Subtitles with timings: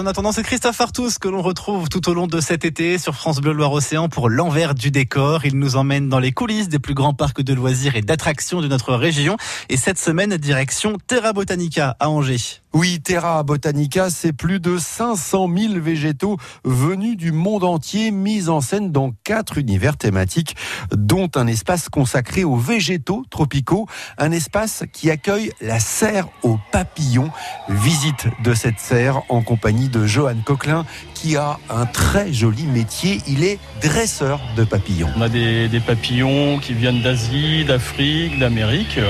[0.00, 3.14] en attendant, c'est Christophe Artus que l'on retrouve tout au long de cet été sur
[3.14, 5.44] France Bleu Loire-Océan pour l'envers du décor.
[5.44, 8.68] Il nous emmène dans les coulisses des plus grands parcs de loisirs et d'attractions de
[8.68, 9.36] notre région.
[9.68, 12.62] Et cette semaine, direction Terra Botanica à Angers.
[12.72, 18.60] Oui, Terra Botanica, c'est plus de 500 000 végétaux venus du monde entier, mis en
[18.60, 20.54] scène dans quatre univers thématiques,
[20.92, 23.88] dont un espace consacré aux végétaux tropicaux,
[24.18, 27.32] un espace qui accueille la serre aux papillons.
[27.68, 33.18] Visite de cette serre en compagnie de Johan Coquelin, qui a un très joli métier.
[33.26, 35.10] Il est dresseur de papillons.
[35.16, 39.00] On a des, papillons qui viennent d'Asie, d'Afrique, d'Amérique.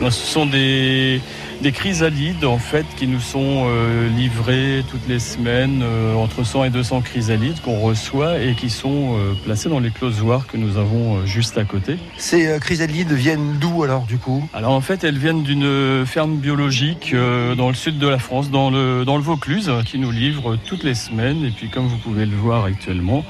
[0.00, 1.20] Ce sont des
[1.62, 6.64] des chrysalides en fait qui nous sont euh, livrés toutes les semaines euh, entre 100
[6.64, 10.76] et 200 chrysalides qu'on reçoit et qui sont euh, placés dans les closoirs que nous
[10.76, 11.96] avons juste à côté.
[12.18, 14.46] Ces chrysalides viennent d'où alors du coup?
[14.52, 18.70] Alors en fait elles viennent d'une ferme biologique dans le sud de la France, dans
[18.70, 22.26] le, dans le Vaucluse, qui nous livre toutes les semaines et puis comme vous pouvez
[22.26, 23.24] le voir actuellement,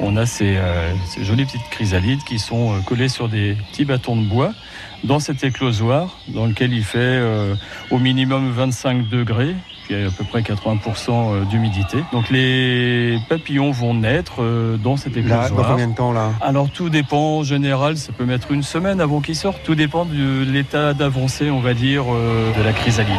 [0.00, 0.58] on a ces,
[1.06, 4.52] ces jolies petites chrysalides qui sont collées sur des petits bâtons de bois
[5.04, 7.54] dans cet éclosoir dans lequel il fait euh,
[7.90, 9.54] au minimum 25 degrés
[9.90, 11.98] il y a à peu près 80% euh, d'humidité.
[12.12, 15.50] Donc les papillons vont naître euh, dans cet éclosoir.
[15.50, 19.00] dans combien de temps là Alors tout dépend, en général, ça peut mettre une semaine
[19.00, 19.62] avant qu'ils sortent.
[19.64, 23.16] Tout dépend de l'état d'avancée, on va dire, euh, de la chrysalide.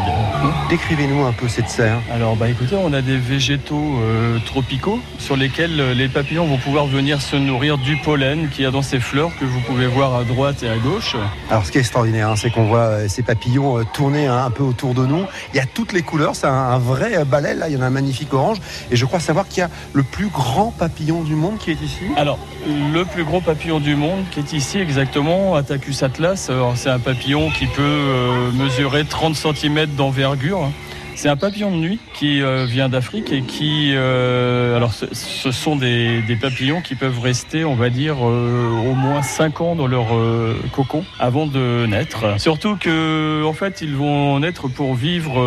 [0.70, 2.00] Décrivez-nous un peu cette serre.
[2.14, 4.00] Alors bah écoutez, on a des végétaux
[4.46, 8.72] tropicaux sur lesquels les papillons vont pouvoir venir se nourrir du pollen qu'il y a
[8.72, 11.16] dans ces fleurs que vous pouvez voir à droite et à gauche.
[11.50, 14.64] Alors ce qui est extraordinaire, hein, c'est qu'on voit ces papillons tourner hein, un peu
[14.64, 15.26] autour de nous.
[15.54, 17.56] Il y a toutes les couleurs, c'est un vrai balai.
[17.56, 18.58] Là, il y en a un magnifique orange.
[18.92, 21.82] Et je crois savoir qu'il y a le plus grand papillon du monde qui est
[21.82, 22.06] ici.
[22.16, 22.40] Alors,
[22.94, 26.50] le plus gros papillon du monde qui est ici exactement, Atacus atlas.
[26.76, 30.70] C'est un papillon qui peut euh, mesurer 30 cm d'envergure.
[31.20, 35.76] C'est un papillon de nuit qui euh, vient d'Afrique et qui, euh, alors, ce, sont
[35.76, 40.08] des, papillons qui peuvent rester, on va dire, euh, au moins 5 ans dans leur
[40.72, 42.40] cocon avant de naître.
[42.40, 45.42] Surtout que, en fait, ils vont naître pour vivre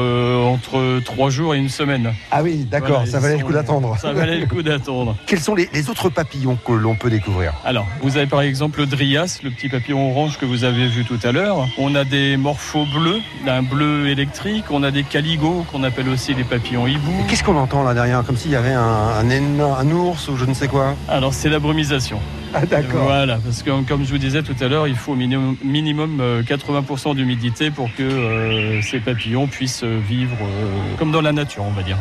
[0.44, 2.12] entre 3 jours et une semaine.
[2.30, 3.97] Ah oui, d'accord, ça valait le coup d'attendre.
[3.98, 5.16] Ça valait le coup d'attendre.
[5.26, 7.54] Quels sont les, autres papillons que l'on peut découvrir?
[7.64, 11.06] Alors, vous avez par exemple le Drias, le petit papillon orange que vous avez vu
[11.06, 11.66] tout à l'heure.
[11.78, 14.66] On a des morphos bleus, un bleu électrique.
[14.70, 17.12] On a des caligos qu'on appelle aussi les papillons hibou.
[17.28, 18.22] Qu'est-ce qu'on entend là derrière?
[18.24, 20.94] Comme s'il y avait un, un, ours ou je ne sais quoi?
[21.08, 22.20] Alors c'est la brumisation.
[22.54, 23.04] Ah d'accord.
[23.04, 27.10] Voilà, parce que comme je vous disais tout à l'heure, il faut minimum, minimum 80%
[27.10, 31.72] euh, d'humidité pour que euh, ces papillons puissent vivre euh, comme dans la nature, on
[31.72, 31.96] va dire.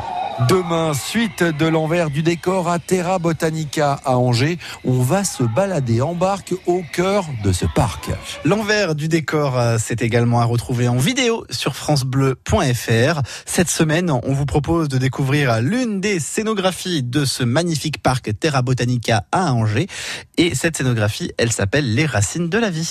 [0.48, 6.02] Demain, suite de l'envers du décor à Terra Botanica à Angers, on va se balader
[6.02, 8.10] en barque au cœur de ce parc.
[8.46, 13.22] L'envers du décor, euh, c'est également à retrouver en vidéo sur francebleu.fr.
[13.46, 18.62] Cette semaine, on vous propose de découvrir l'une des scénographies de ce magnifique parc Terra
[18.62, 19.88] Botanica à Angers.
[20.38, 22.86] Et cette scénographie, elle s'appelle Les racines de la vie.